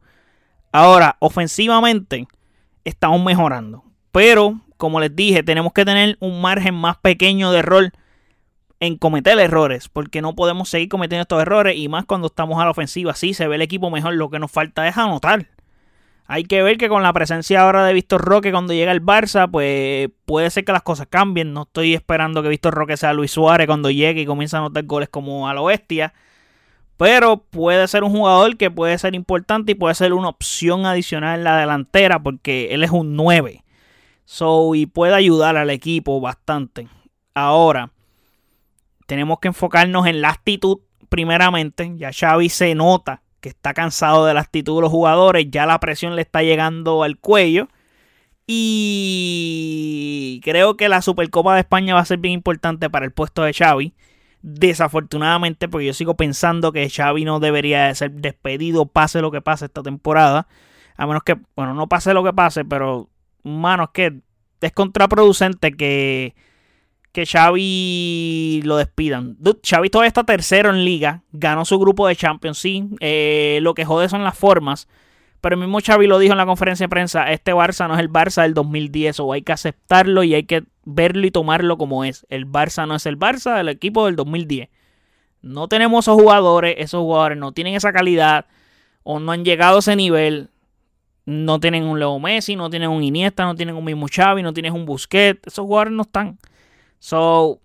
Ahora, 0.73 1.19
ofensivamente, 1.21 2.27
estamos 2.85 3.23
mejorando. 3.23 3.85
Pero, 4.11 4.63
como 4.79 4.99
les 4.99 5.15
dije, 5.15 5.43
tenemos 5.43 5.75
que 5.75 5.85
tener 5.85 6.17
un 6.21 6.41
margen 6.41 6.75
más 6.75 6.97
pequeño 6.97 7.53
de 7.53 7.59
error 7.59 7.93
en 8.81 8.97
cometer 8.97 9.39
errores. 9.39 9.91
Porque 9.91 10.23
no 10.23 10.35
podemos 10.35 10.71
seguir 10.71 10.89
cometiendo 10.89 11.21
estos 11.21 11.43
errores. 11.43 11.77
Y 11.77 11.89
más 11.89 12.07
cuando 12.07 12.29
estamos 12.29 12.59
a 12.59 12.65
la 12.65 12.71
ofensiva. 12.71 13.15
Sí, 13.15 13.35
se 13.35 13.47
ve 13.47 13.57
el 13.57 13.63
equipo 13.63 13.91
mejor. 13.91 14.15
Lo 14.15 14.31
que 14.31 14.39
nos 14.39 14.51
falta 14.51 14.89
es 14.89 14.97
anotar. 14.97 15.49
Hay 16.31 16.45
que 16.45 16.63
ver 16.63 16.77
que 16.77 16.91
con 16.91 17.03
la 17.03 17.15
presencia 17.15 17.63
ahora 17.63 17.87
de 17.87 17.95
Víctor 17.95 18.21
Roque 18.21 18.53
cuando 18.53 18.75
llega 18.75 18.93
el 18.93 19.03
Barça, 19.03 19.51
pues 19.51 20.11
puede 20.27 20.51
ser 20.51 20.67
que 20.67 20.73
las 20.73 20.83
cosas 20.83 21.07
cambien. 21.09 21.55
No 21.55 21.63
estoy 21.63 21.95
esperando 21.95 22.43
que 22.43 22.51
Víctor 22.51 22.75
Roque 22.75 22.99
sea 22.99 23.15
Luis 23.15 23.31
Suárez 23.31 23.67
cuando 23.67 23.91
llegue 23.91 24.21
y 24.21 24.27
comience 24.27 24.55
a 24.55 24.59
anotar 24.59 24.85
goles 24.85 25.09
como 25.09 25.49
a 25.49 25.55
lo 25.55 25.65
bestia. 25.65 26.13
Pero 26.99 27.39
puede 27.39 27.89
ser 27.89 28.05
un 28.05 28.11
jugador 28.11 28.59
que 28.59 28.71
puede 28.71 28.99
ser 28.99 29.15
importante 29.15 29.73
y 29.73 29.75
puede 29.75 29.95
ser 29.95 30.13
una 30.13 30.29
opción 30.29 30.85
adicional 30.85 31.39
en 31.39 31.45
la 31.45 31.57
delantera 31.57 32.23
porque 32.23 32.75
él 32.75 32.85
es 32.85 32.91
un 32.91 33.17
9. 33.17 33.65
So, 34.27 34.75
y 34.75 34.85
puede 34.85 35.15
ayudar 35.15 35.57
al 35.57 35.71
equipo 35.71 36.21
bastante. 36.21 36.89
Ahora, 37.33 37.93
tenemos 39.07 39.39
que 39.39 39.49
enfocarnos 39.49 40.07
en 40.07 40.21
la 40.21 40.29
actitud 40.29 40.81
primeramente. 41.09 41.91
Ya 41.97 42.11
Xavi 42.13 42.51
se 42.51 42.75
nota 42.75 43.23
que 43.41 43.49
está 43.51 43.75
cansado 43.75 44.27
de 44.27 44.35
la 44.35 44.41
actitud 44.41 44.77
de 44.77 44.83
los 44.83 44.91
jugadores, 44.91 45.47
ya 45.51 45.67
la 45.67 45.81
presión 45.81 46.17
le 46.17 46.23
está 46.23 46.43
llegando 46.43 47.03
al 47.03 47.19
cuello. 47.19 47.69
Y 48.47 50.41
creo 50.43 50.77
que 50.77 50.89
la 50.89 51.03
Supercopa 51.03 51.55
de 51.55 51.61
España 51.61 51.95
va 51.95 52.01
a 52.01 52.05
ser 52.07 52.19
bien 52.19 52.35
importante 52.35 52.89
para 52.89 53.05
el 53.05 53.13
puesto 53.13 53.43
de 53.43 53.53
Xavi. 53.53 53.95
Desafortunadamente, 54.41 55.69
porque 55.69 55.87
yo 55.87 55.93
sigo 55.93 56.17
pensando 56.17 56.73
que 56.73 56.89
Xavi 56.89 57.25
no 57.25 57.41
debería 57.41 57.89
de 57.89 57.95
ser 57.95 58.13
despedido, 58.13 58.87
pase 58.87 59.21
lo 59.21 59.31
que 59.31 59.43
pase 59.43 59.67
esta 59.67 59.83
temporada. 59.83 60.49
A 60.97 61.07
menos 61.07 61.23
que, 61.25 61.37
bueno, 61.55 61.75
no 61.75 61.89
pase 61.89 62.15
lo 62.15 62.25
que 62.25 62.33
pase, 62.33 62.65
pero, 62.65 63.11
mano, 63.43 63.85
es 63.85 63.91
que 63.91 64.21
es 64.61 64.73
contraproducente 64.73 65.73
que 65.73 66.35
que 67.19 67.27
Xavi 67.27 68.63
lo 68.63 68.77
despidan. 68.77 69.37
Xavi 69.69 69.91
todavía 69.91 70.07
está 70.07 70.23
tercero 70.23 70.71
en 70.71 70.85
liga, 70.85 71.25
ganó 71.33 71.65
su 71.65 71.77
grupo 71.77 72.07
de 72.07 72.15
Champions, 72.15 72.59
sí, 72.59 72.89
eh, 73.01 73.59
lo 73.61 73.75
que 73.75 73.85
jode 73.85 74.09
son 74.09 74.23
las 74.23 74.39
formas, 74.39 74.87
pero 75.41 75.57
el 75.57 75.61
mismo 75.61 75.81
Xavi 75.85 76.07
lo 76.07 76.21
dijo 76.21 76.31
en 76.31 76.39
la 76.39 76.47
conferencia 76.47 76.85
de 76.85 76.89
prensa, 76.91 77.33
este 77.33 77.53
Barça 77.53 77.89
no 77.89 77.95
es 77.95 78.01
el 78.01 78.09
Barça 78.09 78.43
del 78.43 78.55
2010, 78.55 79.19
o 79.19 79.33
hay 79.33 79.43
que 79.43 79.51
aceptarlo 79.51 80.23
y 80.23 80.35
hay 80.35 80.45
que 80.45 80.63
verlo 80.85 81.27
y 81.27 81.33
tomarlo 81.33 81.77
como 81.77 82.05
es. 82.05 82.25
El 82.29 82.47
Barça 82.47 82.87
no 82.87 82.95
es 82.95 83.05
el 83.05 83.19
Barça 83.19 83.57
del 83.57 83.69
equipo 83.69 84.07
del 84.07 84.15
2010. 84.15 84.69
No 85.43 85.67
tenemos 85.67 86.05
esos 86.05 86.15
jugadores, 86.15 86.77
esos 86.79 87.01
jugadores 87.01 87.37
no 87.37 87.51
tienen 87.51 87.75
esa 87.75 87.93
calidad 87.93 88.47
o 89.03 89.19
no 89.19 89.33
han 89.33 89.45
llegado 89.45 89.79
a 89.79 89.81
ese 89.81 89.97
nivel. 89.97 90.51
No 91.27 91.59
tienen 91.59 91.83
un 91.83 91.99
Leo 91.99 92.17
Messi, 92.21 92.55
no 92.55 92.71
tienen 92.71 92.91
un 92.91 93.03
Iniesta, 93.03 93.45
no 93.45 93.57
tienen 93.57 93.75
un 93.75 93.85
mismo 93.85 94.07
Xavi, 94.09 94.45
no 94.45 94.53
tienen 94.53 94.73
un 94.73 94.87
Busquets. 94.87 95.49
Esos 95.49 95.67
jugadores 95.67 95.93
no 95.93 96.03
están. 96.03 96.39
So, 96.99 97.61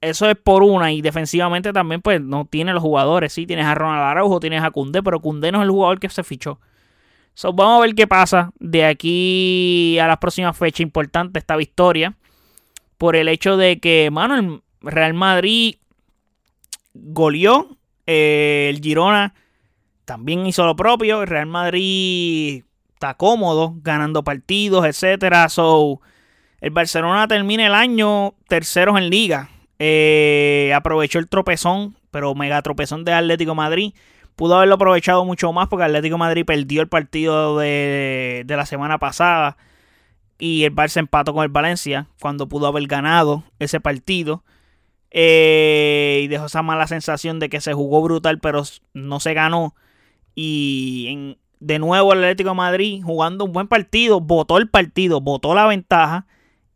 eso 0.00 0.28
es 0.28 0.36
por 0.36 0.62
una. 0.62 0.92
Y 0.92 1.02
defensivamente 1.02 1.72
también, 1.72 2.00
pues, 2.02 2.20
no 2.20 2.46
tiene 2.46 2.72
los 2.72 2.82
jugadores. 2.82 3.32
Sí, 3.32 3.46
tienes 3.46 3.66
a 3.66 3.74
Ronald 3.74 4.02
Araujo, 4.02 4.40
tienes 4.40 4.62
a 4.62 4.70
Cundé, 4.70 5.02
pero 5.02 5.20
Cundé 5.20 5.52
no 5.52 5.58
es 5.58 5.64
el 5.64 5.70
jugador 5.70 6.00
que 6.00 6.08
se 6.08 6.24
fichó. 6.24 6.60
So, 7.34 7.52
vamos 7.52 7.78
a 7.78 7.86
ver 7.86 7.94
qué 7.94 8.06
pasa 8.06 8.52
de 8.58 8.84
aquí 8.84 9.98
a 9.98 10.06
las 10.06 10.18
próximas 10.18 10.56
fechas. 10.56 10.80
Importante 10.80 11.38
esta 11.38 11.56
victoria. 11.56 12.16
Por 12.98 13.16
el 13.16 13.28
hecho 13.28 13.56
de 13.56 13.80
que, 13.80 14.10
mano, 14.10 14.36
el 14.36 14.60
Real 14.80 15.14
Madrid 15.14 15.76
goleó. 16.92 17.76
Eh, 18.06 18.68
el 18.74 18.80
Girona 18.80 19.34
también 20.04 20.46
hizo 20.46 20.66
lo 20.66 20.76
propio. 20.76 21.22
El 21.22 21.28
Real 21.28 21.46
Madrid 21.46 22.64
está 22.94 23.14
cómodo, 23.14 23.74
ganando 23.82 24.24
partidos, 24.24 24.84
etcétera. 24.84 25.48
So, 25.48 26.00
el 26.60 26.70
Barcelona 26.70 27.26
termina 27.26 27.66
el 27.66 27.74
año 27.74 28.34
terceros 28.48 28.98
en 28.98 29.08
liga. 29.08 29.48
Eh, 29.78 30.72
aprovechó 30.74 31.18
el 31.18 31.28
tropezón, 31.28 31.96
pero 32.10 32.34
mega 32.34 32.60
tropezón 32.60 33.04
de 33.04 33.14
Atlético 33.14 33.54
Madrid. 33.54 33.94
Pudo 34.36 34.56
haberlo 34.56 34.74
aprovechado 34.74 35.24
mucho 35.24 35.52
más 35.52 35.68
porque 35.68 35.84
Atlético 35.84 36.18
Madrid 36.18 36.44
perdió 36.44 36.82
el 36.82 36.88
partido 36.88 37.58
de, 37.58 38.44
la 38.46 38.66
semana 38.66 38.98
pasada. 38.98 39.56
Y 40.38 40.64
el 40.64 40.74
Barça 40.74 40.98
empató 40.98 41.32
con 41.34 41.44
el 41.44 41.50
Valencia 41.50 42.08
cuando 42.20 42.48
pudo 42.48 42.66
haber 42.66 42.86
ganado 42.86 43.42
ese 43.58 43.80
partido. 43.80 44.44
Eh, 45.10 46.20
y 46.24 46.28
dejó 46.28 46.46
esa 46.46 46.62
mala 46.62 46.86
sensación 46.86 47.40
de 47.40 47.48
que 47.48 47.60
se 47.60 47.72
jugó 47.72 48.02
brutal, 48.02 48.38
pero 48.38 48.62
no 48.92 49.18
se 49.18 49.32
ganó. 49.32 49.74
Y 50.34 51.36
de 51.58 51.78
nuevo 51.78 52.12
el 52.12 52.20
Atlético 52.20 52.54
Madrid 52.54 53.02
jugando 53.02 53.46
un 53.46 53.52
buen 53.52 53.66
partido, 53.66 54.20
votó 54.20 54.58
el 54.58 54.68
partido, 54.68 55.20
votó 55.20 55.54
la 55.54 55.66
ventaja 55.66 56.26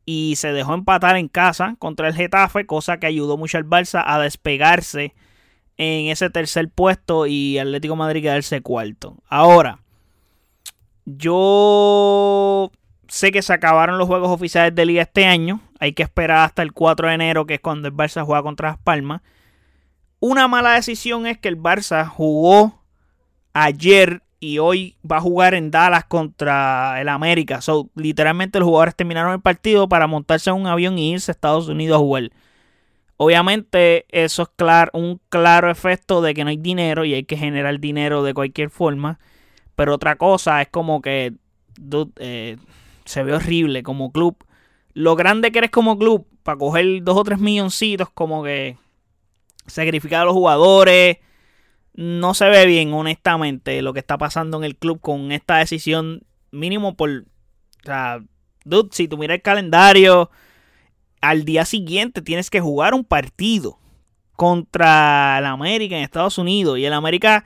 y 0.07 0.37
se 0.37 0.53
dejó 0.53 0.75
empatar 0.75 1.17
en 1.17 1.29
casa 1.29 1.77
contra 1.79 2.09
el 2.09 2.15
Getafe, 2.15 2.67
cosa 2.67 2.99
que 2.99 3.07
ayudó 3.07 3.37
mucho 3.37 3.59
al 3.59 3.65
Barça 3.65 4.03
a 4.05 4.19
despegarse 4.19 5.15
en 5.77 6.11
ese 6.11 6.31
tercer 6.31 6.69
puesto 6.69 7.27
y 7.27 7.59
Atlético 7.59 7.97
Madrid 7.97 8.23
quedarse 8.23 8.61
cuarto. 8.61 9.17
Ahora, 9.29 9.81
yo 11.05 12.71
sé 13.09 13.33
que 13.33 13.43
se 13.43 13.53
acabaron 13.53 13.99
los 13.99 14.07
juegos 14.07 14.31
oficiales 14.31 14.75
de 14.75 14.87
liga 14.87 15.03
este 15.03 15.27
año. 15.27 15.61
Hay 15.81 15.93
que 15.93 16.03
esperar 16.03 16.45
hasta 16.45 16.63
el 16.63 16.73
4 16.73 17.09
de 17.09 17.15
enero, 17.15 17.47
que 17.47 17.55
es 17.55 17.61
cuando 17.61 17.89
el 17.89 17.95
Barça 17.95 18.25
juega 18.25 18.43
contra 18.43 18.71
Las 18.71 18.79
Palmas. 18.79 19.23
Una 20.21 20.49
mala 20.49 20.73
decisión 20.73 21.27
es 21.27 21.39
que 21.39 21.49
el 21.49 21.59
Barça 21.59 22.07
jugó 22.07 22.83
ayer 23.53 24.23
y 24.45 24.59
hoy 24.59 24.97
va 25.11 25.17
a 25.17 25.21
jugar 25.23 25.55
en 25.55 25.71
Dallas 25.71 26.05
contra 26.05 27.01
el 27.01 27.09
América. 27.09 27.63
So, 27.63 27.89
literalmente 27.95 28.59
los 28.59 28.67
jugadores 28.67 28.95
terminaron 28.95 29.33
el 29.33 29.41
partido 29.41 29.89
para 29.89 30.07
montarse 30.07 30.51
en 30.51 30.57
un 30.57 30.67
avión 30.67 30.99
y 30.99 31.13
irse 31.13 31.31
a 31.31 31.33
Estados 31.33 31.69
Unidos 31.69 31.97
a 31.97 32.01
jugar. 32.01 32.31
Obviamente 33.17 34.05
eso 34.11 34.43
es 34.43 34.49
claro, 34.55 34.91
un 34.93 35.19
claro 35.31 35.71
efecto 35.71 36.21
de 36.21 36.35
que 36.35 36.45
no 36.45 36.51
hay 36.51 36.59
dinero 36.59 37.07
y 37.07 37.15
hay 37.15 37.25
que 37.25 37.39
generar 37.39 37.81
dinero 37.81 38.23
de 38.23 38.35
cualquier 38.35 38.69
forma. 38.69 39.19
Pero 39.77 39.95
otra 39.95 40.17
cosa 40.17 40.61
es 40.61 40.69
como 40.69 41.01
que 41.01 41.33
eh, 42.19 42.59
se 43.07 43.23
ve 43.23 43.33
horrible 43.33 43.83
como 43.83 44.13
club. 44.13 44.37
Lo 44.93 45.17
grande 45.17 45.53
que 45.53 45.59
eres 45.59 45.71
como 45.71 45.99
club 45.99 46.27
para 46.43 46.59
coger 46.59 47.03
dos 47.03 47.17
o 47.17 47.25
tres 47.25 47.39
milloncitos 47.39 48.11
como 48.11 48.45
que 48.45 48.77
sacrificar 49.67 50.23
a 50.23 50.25
los 50.27 50.35
jugadores 50.35 51.17
no 51.95 52.35
se 52.35 52.49
ve 52.49 52.67
bien, 52.67 52.93
honestamente, 52.93 53.81
lo 53.81 53.93
que 53.93 54.01
está 54.01 54.19
pasando 54.19 54.59
en 54.59 54.65
el 54.65 54.77
club 54.77 55.01
con 55.01 55.33
esta 55.33 55.59
decisión 55.59 56.23
mínimo 56.51 56.97
por... 56.97 57.11
O 57.11 57.87
sea, 57.87 58.21
dude, 58.65 58.89
si 58.93 59.09
tú 59.09 59.17
miras 59.17 59.37
el 59.37 59.43
calendario, 59.43 60.31
al 61.21 61.45
día 61.45 61.65
siguiente 61.65 62.21
tienes 62.23 62.51
que 62.51 62.61
jugar 62.61 62.95
un 62.95 63.05
partido 63.05 63.79
contra 64.33 65.39
el 65.39 65.47
América 65.47 65.97
en 65.97 66.03
Estados 66.03 66.39
Unidos. 66.39 66.79
Y 66.79 66.85
el 66.85 66.93
América 66.93 67.45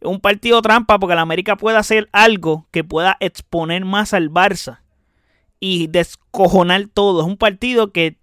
es 0.00 0.08
un 0.08 0.20
partido 0.20 0.62
trampa 0.62 0.98
porque 0.98 1.12
el 1.12 1.18
América 1.18 1.56
puede 1.56 1.76
hacer 1.76 2.08
algo 2.12 2.66
que 2.70 2.84
pueda 2.84 3.18
exponer 3.20 3.84
más 3.84 4.14
al 4.14 4.30
Barça 4.30 4.80
y 5.58 5.88
descojonar 5.88 6.86
todo. 6.92 7.20
Es 7.20 7.26
un 7.26 7.36
partido 7.36 7.92
que 7.92 8.16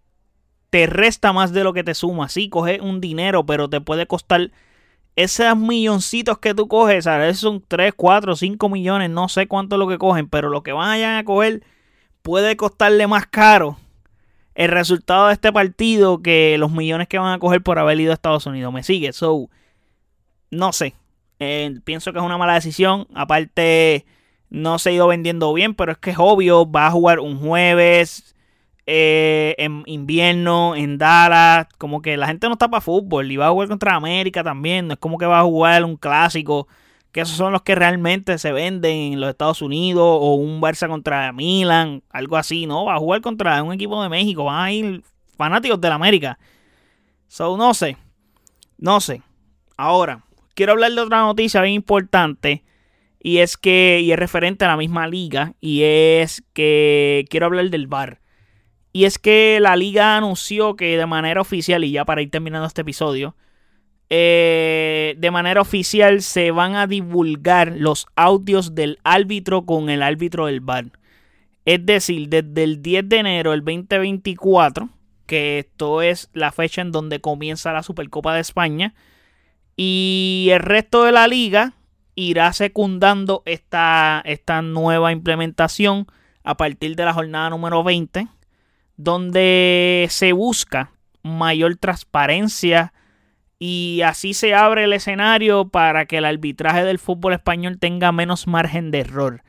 te 0.72 0.88
resta 0.88 1.34
más 1.34 1.54
de 1.54 1.64
lo 1.64 1.74
que 1.74 1.84
te 1.84 1.94
suma. 1.94 2.30
Sí, 2.30 2.50
coge 2.50 2.82
un 2.82 3.00
dinero, 3.00 3.46
pero 3.46 3.70
te 3.70 3.80
puede 3.80 4.08
costar 4.08 4.52
esos 5.18 5.58
milloncitos 5.58 6.38
que 6.38 6.54
tú 6.54 6.68
coges, 6.68 7.06
¿sabes? 7.06 7.40
son 7.40 7.64
3, 7.68 7.94
4, 7.96 8.36
5 8.36 8.70
millones, 8.70 9.10
no 9.10 9.28
sé 9.28 9.48
cuánto 9.48 9.76
es 9.76 9.80
lo 9.80 9.88
que 9.88 9.98
cogen, 9.98 10.30
pero 10.30 10.50
lo 10.50 10.62
que 10.62 10.74
vayan 10.74 11.18
a 11.18 11.26
coger 11.26 11.64
puede 12.22 12.56
costarle 12.56 13.08
más 13.08 13.26
caro 13.26 13.78
el 14.54 14.70
resultado 14.70 15.28
de 15.28 15.34
este 15.34 15.52
partido 15.52 16.22
que 16.22 16.58
los 16.60 16.72
millones 16.72 17.08
que 17.08 17.18
van 17.18 17.34
a 17.34 17.40
coger 17.40 17.64
por 17.64 17.80
haber 17.80 18.00
ido 18.00 18.12
a 18.12 18.14
Estados 18.14 18.46
Unidos. 18.46 18.72
¿Me 18.72 18.84
sigue? 18.84 19.12
So, 19.12 19.50
no 20.52 20.72
sé. 20.72 20.94
Eh, 21.40 21.80
pienso 21.84 22.14
que 22.14 22.20
es 22.20 22.26
una 22.26 22.38
mala 22.38 22.54
decisión. 22.54 23.08
Aparte, 23.14 24.06
no 24.50 24.78
se 24.78 24.90
ha 24.90 24.94
ido 24.94 25.08
vendiendo 25.08 25.52
bien, 25.54 25.74
pero 25.74 25.92
es 25.92 25.98
que 25.98 26.12
es 26.12 26.18
obvio, 26.20 26.70
va 26.70 26.88
a 26.88 26.92
jugar 26.92 27.20
un 27.20 27.40
jueves 27.40 28.36
eh, 28.88 29.54
en 29.58 29.84
invierno, 29.86 30.74
en 30.76 30.98
Dallas, 30.98 31.68
como 31.78 32.02
que 32.02 32.16
la 32.16 32.28
gente 32.28 32.48
no 32.48 32.54
está 32.54 32.70
para 32.70 32.80
fútbol 32.80 33.30
y 33.30 33.36
va 33.36 33.48
a 33.48 33.52
jugar 33.52 33.68
contra 33.68 33.96
América 33.96 34.44
también, 34.46 34.88
no 34.88 34.94
es 34.94 35.00
como 35.00 35.18
que 35.18 35.26
va 35.26 35.42
a 35.42 35.44
jugar 35.44 35.84
un 35.84 35.98
clásico, 35.98 36.70
que 37.12 37.20
esos 37.20 37.36
son 37.36 37.52
los 37.52 37.64
que 37.64 37.76
realmente 37.76 38.38
se 38.38 38.54
venden 38.54 39.14
en 39.14 39.20
los 39.20 39.30
Estados 39.30 39.62
Unidos 39.62 40.06
o 40.06 40.36
un 40.36 40.62
Barça 40.62 40.88
contra 40.88 41.34
Milan, 41.34 42.02
algo 42.10 42.38
así, 42.38 42.66
no, 42.66 42.86
va 42.86 42.96
a 42.96 43.00
jugar 43.00 43.20
contra 43.20 43.62
un 43.62 43.74
equipo 43.74 44.02
de 44.02 44.08
México, 44.08 44.46
van 44.46 44.64
a 44.64 44.72
ir 44.72 45.04
fanáticos 45.38 45.82
de 45.82 45.90
la 45.90 45.96
América. 45.96 46.40
So, 47.28 47.58
no 47.58 47.74
sé, 47.74 47.98
no 48.78 49.02
sé. 49.02 49.22
Ahora, 49.76 50.24
quiero 50.56 50.72
hablar 50.72 50.94
de 50.94 51.02
otra 51.02 51.22
noticia 51.22 51.62
bien 51.62 51.76
importante. 51.76 52.64
Y 53.20 53.40
es 53.40 53.58
que, 53.58 54.00
y 54.02 54.12
es 54.12 54.20
referente 54.20 54.64
a 54.64 54.70
la 54.70 54.78
misma 54.78 55.08
liga, 55.08 55.56
y 55.60 55.82
es 55.84 56.44
que 56.54 57.26
quiero 57.30 57.48
hablar 57.48 57.70
del 57.70 57.88
bar. 57.88 58.22
Y 58.98 59.06
es 59.06 59.20
que 59.20 59.60
la 59.62 59.76
liga 59.76 60.18
anunció 60.18 60.76
que 60.76 60.98
de 60.98 61.06
manera 61.06 61.40
oficial, 61.40 61.84
y 61.84 61.92
ya 61.92 62.04
para 62.04 62.24
ir 62.24 62.32
terminando 62.32 62.66
este 62.66 62.82
episodio, 62.82 63.36
eh, 64.10 65.14
de 65.20 65.30
manera 65.30 65.62
oficial 65.62 66.24
se 66.24 66.50
van 66.50 66.74
a 66.74 66.88
divulgar 66.88 67.76
los 67.78 68.08
audios 68.16 68.74
del 68.74 68.98
árbitro 69.04 69.68
con 69.68 69.92
el 69.92 70.02
árbitro 70.02 70.48
del 70.48 70.62
bar. 70.62 70.86
Es 71.64 71.86
decir, 71.86 72.28
desde 72.30 72.64
el 72.64 72.82
10 72.82 73.08
de 73.08 73.18
enero 73.18 73.52
del 73.52 73.64
2024, 73.64 74.90
que 75.28 75.60
esto 75.60 76.02
es 76.02 76.32
la 76.34 76.52
fecha 76.52 76.82
en 76.82 76.92
donde 76.92 77.22
comienza 77.22 77.74
la 77.74 77.84
Supercopa 77.84 78.34
de 78.34 78.42
España, 78.42 78.96
y 79.76 80.48
el 80.52 80.62
resto 80.62 81.04
de 81.04 81.12
la 81.12 81.28
liga 81.28 81.74
irá 82.16 82.52
secundando 82.52 83.44
esta, 83.46 84.24
esta 84.26 84.64
nueva 84.64 85.12
implementación 85.12 86.08
a 86.44 86.58
partir 86.58 86.96
de 86.96 87.06
la 87.06 87.14
jornada 87.14 87.52
número 87.52 87.84
20 87.84 88.28
donde 88.98 90.08
se 90.10 90.34
busca 90.34 90.92
mayor 91.24 91.76
transparencia 91.78 92.94
y 93.60 94.02
así 94.04 94.34
se 94.34 94.54
abre 94.54 94.84
el 94.84 94.94
escenario 94.94 95.70
para 95.70 96.06
que 96.06 96.18
el 96.18 96.26
arbitraje 96.26 96.84
del 96.84 97.00
fútbol 97.00 97.34
español 97.34 97.80
tenga 97.80 98.12
menos 98.12 98.48
margen 98.48 98.92
de 98.92 99.00
error. 99.00 99.44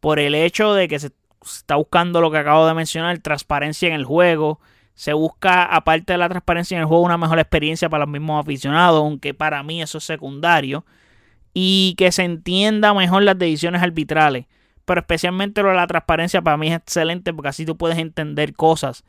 Por 0.00 0.18
el 0.18 0.34
hecho 0.34 0.74
de 0.74 0.88
que 0.88 0.98
se 0.98 1.10
está 1.42 1.76
buscando 1.76 2.20
lo 2.20 2.30
que 2.30 2.38
acabo 2.38 2.66
de 2.66 2.74
mencionar, 2.74 3.18
transparencia 3.18 3.88
en 3.88 3.94
el 3.94 4.04
juego. 4.04 4.60
Se 4.94 5.12
busca, 5.12 5.64
aparte 5.64 6.14
de 6.14 6.18
la 6.18 6.28
transparencia 6.28 6.76
en 6.76 6.82
el 6.82 6.86
juego, 6.86 7.04
una 7.04 7.18
mejor 7.18 7.38
experiencia 7.38 7.88
para 7.88 8.04
los 8.04 8.12
mismos 8.12 8.42
aficionados, 8.42 9.00
aunque 9.00 9.34
para 9.34 9.62
mí 9.62 9.82
eso 9.82 9.98
es 9.98 10.04
secundario. 10.04 10.84
Y 11.52 11.94
que 11.98 12.12
se 12.12 12.24
entienda 12.24 12.94
mejor 12.94 13.22
las 13.22 13.38
decisiones 13.38 13.82
arbitrales 13.82 14.46
pero 14.86 15.00
especialmente 15.00 15.62
lo 15.62 15.68
de 15.68 15.76
la 15.76 15.86
transparencia 15.86 16.40
para 16.40 16.56
mí 16.56 16.68
es 16.68 16.76
excelente 16.76 17.34
porque 17.34 17.48
así 17.48 17.66
tú 17.66 17.76
puedes 17.76 17.98
entender 17.98 18.54
cosas 18.54 19.04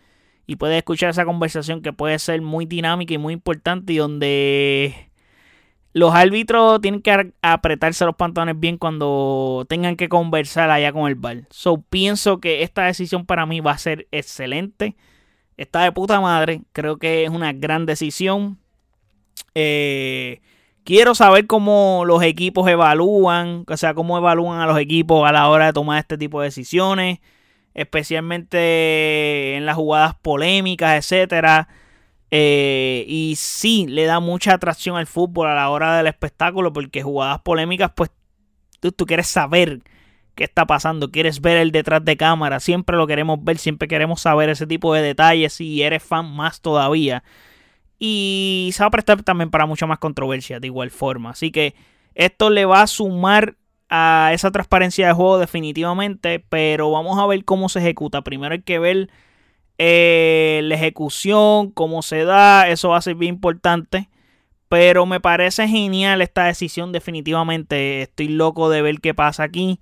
y 0.45 0.57
puedes 0.57 0.77
escuchar 0.77 1.11
esa 1.11 1.25
conversación 1.25 1.81
que 1.81 1.93
puede 1.93 2.19
ser 2.19 2.41
muy 2.41 2.65
dinámica 2.65 3.13
y 3.13 3.17
muy 3.17 3.33
importante 3.33 3.93
y 3.93 3.97
donde 3.97 5.11
los 5.93 6.13
árbitros 6.13 6.79
tienen 6.81 7.01
que 7.01 7.33
apretarse 7.41 8.05
los 8.05 8.15
pantalones 8.15 8.59
bien 8.59 8.77
cuando 8.77 9.65
tengan 9.67 9.95
que 9.95 10.09
conversar 10.09 10.69
allá 10.69 10.91
con 10.91 11.07
el 11.07 11.15
bar. 11.15 11.43
So 11.49 11.81
pienso 11.81 12.39
que 12.39 12.63
esta 12.63 12.85
decisión 12.85 13.25
para 13.25 13.45
mí 13.45 13.61
va 13.61 13.71
a 13.71 13.77
ser 13.77 14.07
excelente. 14.11 14.95
Está 15.57 15.83
de 15.83 15.91
puta 15.91 16.21
madre. 16.21 16.61
Creo 16.71 16.97
que 16.97 17.23
es 17.23 17.29
una 17.29 17.51
gran 17.51 17.85
decisión. 17.85 18.59
Eh, 19.55 20.41
Quiero 20.87 21.15
saber 21.15 21.47
cómo 21.47 22.03
los 22.05 22.23
equipos 22.23 22.65
evalúan, 22.69 23.65
o 23.67 23.75
sea, 23.75 23.93
cómo 23.93 24.17
evalúan 24.17 24.61
a 24.61 24.67
los 24.67 24.79
equipos 24.79 25.27
a 25.27 25.33
la 25.33 25.49
hora 25.49 25.65
de 25.65 25.73
tomar 25.73 25.99
este 25.99 26.17
tipo 26.17 26.39
de 26.39 26.45
decisiones, 26.45 27.19
especialmente 27.73 29.57
en 29.57 29.65
las 29.65 29.75
jugadas 29.75 30.15
polémicas, 30.21 30.95
etcétera. 30.97 31.67
Eh, 32.31 33.03
y 33.05 33.33
sí, 33.35 33.85
le 33.89 34.05
da 34.05 34.21
mucha 34.21 34.53
atracción 34.53 34.95
al 34.95 35.07
fútbol 35.07 35.49
a 35.49 35.55
la 35.55 35.69
hora 35.71 35.97
del 35.97 36.07
espectáculo, 36.07 36.71
porque 36.71 37.03
jugadas 37.03 37.41
polémicas, 37.41 37.91
pues 37.93 38.09
tú, 38.79 38.93
tú 38.93 39.05
quieres 39.05 39.27
saber 39.27 39.81
qué 40.35 40.45
está 40.45 40.65
pasando, 40.65 41.11
quieres 41.11 41.41
ver 41.41 41.57
el 41.57 41.73
detrás 41.73 42.05
de 42.05 42.15
cámara, 42.15 42.61
siempre 42.61 42.95
lo 42.95 43.07
queremos 43.07 43.43
ver, 43.43 43.57
siempre 43.57 43.89
queremos 43.89 44.21
saber 44.21 44.47
ese 44.47 44.65
tipo 44.65 44.93
de 44.93 45.01
detalles, 45.01 45.51
si 45.51 45.83
eres 45.83 46.01
fan 46.01 46.33
más 46.33 46.61
todavía 46.61 47.25
y 47.99 48.69
se 48.73 48.83
va 48.83 48.87
a 48.87 48.91
prestar 48.91 49.23
también 49.23 49.49
para 49.49 49.65
mucha 49.65 49.87
más 49.87 49.99
controversia 49.99 50.59
de 50.59 50.67
igual 50.67 50.91
forma. 50.91 51.31
Así 51.31 51.51
que 51.51 51.75
esto 52.15 52.49
le 52.49 52.65
va 52.65 52.81
a 52.81 52.87
sumar 52.87 53.55
a 53.89 54.31
esa 54.33 54.51
transparencia 54.51 55.07
de 55.07 55.13
juego 55.13 55.39
definitivamente, 55.39 56.39
pero 56.39 56.91
vamos 56.91 57.19
a 57.19 57.25
ver 57.25 57.45
cómo 57.45 57.69
se 57.69 57.79
ejecuta. 57.79 58.23
Primero 58.23 58.53
hay 58.53 58.61
que 58.61 58.79
ver 58.79 59.09
eh, 59.77 60.61
la 60.63 60.75
ejecución, 60.75 61.71
cómo 61.71 62.01
se 62.01 62.25
da, 62.25 62.67
eso 62.67 62.89
va 62.89 62.97
a 62.97 63.01
ser 63.01 63.15
bien 63.15 63.35
importante. 63.35 64.09
Pero 64.69 65.05
me 65.05 65.21
parece 65.21 65.67
genial 65.67 66.21
esta 66.21 66.45
decisión 66.45 66.91
definitivamente. 66.91 68.01
Estoy 68.01 68.27
loco 68.27 68.69
de 68.69 68.81
ver 68.81 68.99
qué 68.99 69.13
pasa 69.13 69.43
aquí 69.43 69.79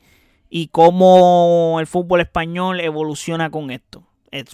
y 0.50 0.68
cómo 0.68 1.78
el 1.80 1.88
fútbol 1.88 2.22
español 2.22 2.80
evoluciona 2.80 3.50
con 3.50 3.72
esto 3.72 4.04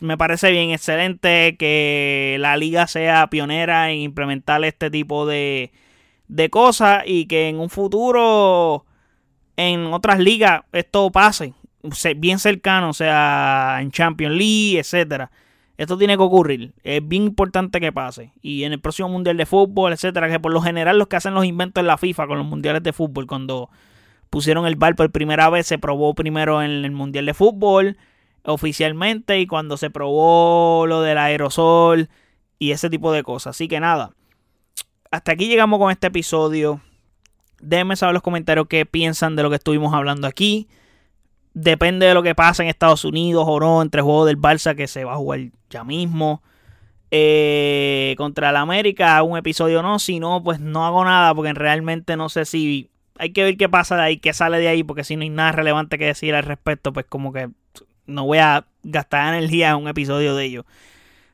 me 0.01 0.17
parece 0.17 0.51
bien 0.51 0.71
excelente 0.71 1.55
que 1.57 2.37
la 2.39 2.57
liga 2.57 2.87
sea 2.87 3.27
pionera 3.27 3.91
en 3.91 3.99
implementar 3.99 4.63
este 4.63 4.89
tipo 4.89 5.25
de, 5.25 5.71
de 6.27 6.49
cosas 6.49 7.03
y 7.05 7.25
que 7.25 7.49
en 7.49 7.59
un 7.59 7.69
futuro 7.69 8.85
en 9.57 9.87
otras 9.93 10.19
ligas 10.19 10.63
esto 10.71 11.11
pase 11.11 11.53
bien 12.17 12.39
cercano, 12.39 12.89
o 12.89 12.93
sea, 12.93 13.79
en 13.81 13.91
Champions 13.91 14.35
League, 14.35 14.79
etcétera. 14.79 15.31
Esto 15.77 15.97
tiene 15.97 16.15
que 16.15 16.23
ocurrir. 16.23 16.73
Es 16.83 17.05
bien 17.07 17.23
importante 17.23 17.79
que 17.79 17.91
pase. 17.91 18.33
Y 18.41 18.63
en 18.63 18.73
el 18.73 18.79
próximo 18.79 19.09
Mundial 19.09 19.37
de 19.37 19.45
Fútbol, 19.45 19.93
etcétera, 19.93 20.29
que 20.29 20.39
por 20.39 20.53
lo 20.53 20.61
general 20.61 20.99
los 20.99 21.07
que 21.07 21.15
hacen 21.15 21.33
los 21.33 21.45
inventos 21.45 21.81
en 21.81 21.87
la 21.87 21.97
FIFA 21.97 22.27
con 22.27 22.37
los 22.37 22.47
Mundiales 22.47 22.83
de 22.83 22.93
Fútbol, 22.93 23.25
cuando 23.25 23.69
pusieron 24.29 24.67
el 24.67 24.75
VAR 24.75 24.95
por 24.95 25.11
primera 25.11 25.49
vez, 25.49 25.65
se 25.65 25.79
probó 25.79 26.13
primero 26.13 26.61
en 26.61 26.69
el 26.85 26.91
Mundial 26.91 27.25
de 27.25 27.33
Fútbol 27.33 27.97
oficialmente 28.43 29.39
y 29.39 29.47
cuando 29.47 29.77
se 29.77 29.89
probó 29.89 30.85
lo 30.87 31.01
del 31.01 31.17
aerosol 31.17 32.09
y 32.59 32.71
ese 32.71 32.89
tipo 32.89 33.11
de 33.11 33.23
cosas. 33.23 33.55
Así 33.55 33.67
que 33.67 33.79
nada, 33.79 34.11
hasta 35.11 35.33
aquí 35.33 35.47
llegamos 35.47 35.79
con 35.79 35.91
este 35.91 36.07
episodio. 36.07 36.81
Déjenme 37.61 37.95
saber 37.95 38.11
en 38.11 38.15
los 38.15 38.23
comentarios 38.23 38.67
qué 38.67 38.85
piensan 38.85 39.35
de 39.35 39.43
lo 39.43 39.49
que 39.49 39.57
estuvimos 39.57 39.93
hablando 39.93 40.27
aquí. 40.27 40.67
Depende 41.53 42.05
de 42.05 42.13
lo 42.13 42.23
que 42.23 42.33
pase 42.33 42.63
en 42.63 42.69
Estados 42.69 43.03
Unidos 43.03 43.43
o 43.45 43.59
no, 43.59 43.81
entre 43.81 44.01
juegos 44.01 44.27
del 44.27 44.37
Barça 44.37 44.75
que 44.75 44.87
se 44.87 45.03
va 45.03 45.13
a 45.13 45.17
jugar 45.17 45.41
ya 45.69 45.83
mismo. 45.83 46.41
Eh, 47.11 48.15
contra 48.17 48.51
el 48.51 48.55
América, 48.55 49.21
un 49.21 49.37
episodio 49.37 49.81
no. 49.81 49.99
Si 49.99 50.19
no, 50.19 50.41
pues 50.41 50.59
no 50.61 50.85
hago 50.85 51.03
nada 51.03 51.35
porque 51.35 51.53
realmente 51.53 52.15
no 52.15 52.29
sé 52.29 52.45
si. 52.45 52.89
Hay 53.17 53.33
que 53.33 53.43
ver 53.43 53.57
qué 53.57 53.69
pasa 53.69 53.97
de 53.97 54.03
ahí, 54.03 54.17
qué 54.17 54.33
sale 54.33 54.57
de 54.57 54.69
ahí, 54.69 54.83
porque 54.83 55.03
si 55.03 55.15
no 55.15 55.23
hay 55.23 55.29
nada 55.29 55.51
relevante 55.51 55.97
que 55.97 56.05
decir 56.05 56.33
al 56.33 56.43
respecto, 56.43 56.93
pues 56.93 57.05
como 57.05 57.33
que 57.33 57.49
no 58.11 58.25
voy 58.25 58.39
a 58.39 58.65
gastar 58.83 59.33
energía 59.33 59.71
en 59.71 59.77
un 59.77 59.87
episodio 59.87 60.35
de 60.35 60.45
ello. 60.45 60.65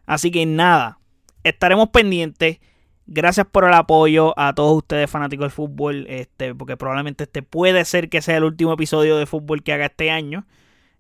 Así 0.06 0.32
que 0.32 0.46
nada, 0.46 1.00
estaremos 1.44 1.90
pendientes. 1.90 2.60
Gracias 3.06 3.48
por 3.50 3.64
el 3.64 3.74
apoyo 3.74 4.38
a 4.38 4.54
todos 4.54 4.78
ustedes 4.78 5.10
fanáticos 5.10 5.46
del 5.46 5.52
fútbol, 5.52 6.06
este, 6.10 6.54
porque 6.54 6.76
probablemente 6.76 7.24
este 7.24 7.42
puede 7.42 7.86
ser 7.86 8.10
que 8.10 8.22
sea 8.22 8.38
el 8.38 8.44
último 8.44 8.74
episodio 8.74 9.18
de 9.18 9.26
fútbol 9.26 9.64
que 9.64 9.74
haga 9.74 9.86
este 9.86 10.12
año. 10.12 10.46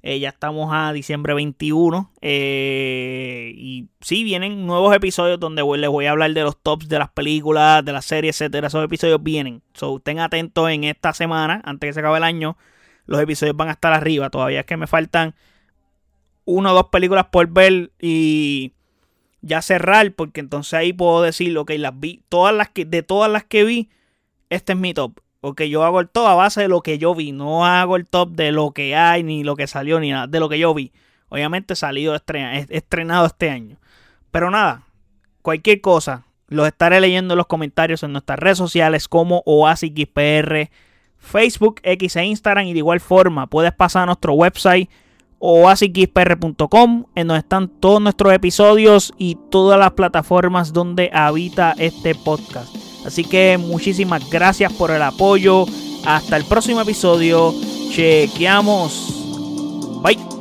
Eh, 0.03 0.19
ya 0.19 0.29
estamos 0.29 0.69
a 0.72 0.93
diciembre 0.93 1.34
21. 1.34 2.12
Eh, 2.22 3.51
y 3.55 3.89
sí, 4.00 4.24
vienen 4.24 4.65
nuevos 4.65 4.96
episodios 4.96 5.39
donde 5.39 5.63
les 5.77 5.89
voy 5.89 6.05
a 6.05 6.12
hablar 6.12 6.34
de 6.34 6.43
los 6.43 6.55
tops 6.62 6.88
de 6.88 7.00
las 7.00 7.10
películas, 7.10 7.84
de 7.84 7.91
las 7.91 8.05
series, 8.05 8.39
etcétera. 8.39 8.67
Esos 8.67 8.86
episodios 8.86 9.22
vienen. 9.22 9.62
So, 9.74 9.98
estén 9.98 10.19
atentos 10.19 10.69
en 10.69 10.86
esta 10.86 11.13
semana, 11.13 11.62
antes 11.65 11.89
que 11.89 11.93
se 11.93 12.00
acabe 12.00 12.17
el 12.17 12.24
año. 12.24 12.57
Los 13.05 13.19
episodios 13.19 13.57
van 13.57 13.69
a 13.69 13.72
estar 13.72 13.91
arriba. 13.91 14.29
Todavía 14.29 14.62
es 14.62 14.65
que 14.65 14.77
me 14.77 14.88
faltan 14.88 15.36
una 16.47 16.71
o 16.71 16.75
dos 16.75 16.87
películas 16.87 17.27
por 17.31 17.47
ver 17.47 17.91
y 17.99 18.73
ya 19.41 19.61
cerrar, 19.61 20.13
porque 20.13 20.39
entonces 20.39 20.73
ahí 20.73 20.93
puedo 20.93 21.21
decir, 21.21 21.55
ok, 21.57 21.71
las 21.77 21.99
vi, 21.99 22.23
todas 22.29 22.55
las 22.55 22.69
que, 22.69 22.85
de 22.85 23.03
todas 23.03 23.29
las 23.31 23.43
que 23.43 23.63
vi, 23.63 23.89
este 24.49 24.73
es 24.73 24.79
mi 24.79 24.93
top. 24.93 25.19
Porque 25.41 25.69
yo 25.69 25.83
hago 25.83 25.99
el 25.99 26.09
top 26.09 26.25
a 26.25 26.35
base 26.35 26.61
de 26.61 26.67
lo 26.67 26.81
que 26.81 26.97
yo 26.97 27.13
vi, 27.13 27.31
no 27.31 27.65
hago 27.65 27.95
el 27.95 28.07
top 28.07 28.31
de 28.31 28.51
lo 28.51 28.71
que 28.71 28.95
hay, 28.95 29.23
ni 29.23 29.43
lo 29.43 29.55
que 29.55 29.67
salió, 29.67 29.99
ni 29.99 30.09
nada, 30.09 30.25
de 30.25 30.39
lo 30.39 30.49
que 30.49 30.57
yo 30.57 30.73
vi. 30.73 30.91
Obviamente 31.29 31.75
salido 31.75 32.15
estrenado 32.15 33.25
este 33.25 33.49
año. 33.49 33.77
Pero 34.31 34.49
nada, 34.49 34.83
cualquier 35.41 35.81
cosa, 35.81 36.25
los 36.47 36.65
estaré 36.65 37.01
leyendo 37.01 37.33
en 37.33 37.37
los 37.37 37.47
comentarios 37.47 38.03
en 38.03 38.13
nuestras 38.13 38.39
redes 38.39 38.57
sociales 38.57 39.07
como 39.07 39.43
OasisXPR, 39.45 40.69
Facebook, 41.17 41.81
X 41.83 42.15
e 42.15 42.25
Instagram. 42.25 42.67
Y 42.67 42.73
de 42.73 42.79
igual 42.79 43.01
forma, 43.01 43.47
puedes 43.47 43.73
pasar 43.73 44.03
a 44.03 44.05
nuestro 44.07 44.33
website 44.33 44.89
oasisxpr.com, 45.39 47.06
en 47.15 47.27
donde 47.27 47.39
están 47.39 47.67
todos 47.67 48.01
nuestros 48.01 48.34
episodios 48.34 49.13
y 49.17 49.38
todas 49.50 49.79
las 49.79 49.91
plataformas 49.91 50.74
donde 50.74 51.10
habita 51.13 51.75
este 51.77 52.15
podcast. 52.15 52.75
Así 53.06 53.24
que 53.24 53.58
muchísimas 53.58 54.29
gracias 54.29 54.74
por 54.74 54.91
el 54.91 55.01
apoyo. 55.01 55.65
Hasta 56.06 56.38
el 56.38 56.46
próximo 56.46 56.82
episodio. 56.82 57.53
Chequeamos. 57.91 59.13
Bye. 60.03 60.37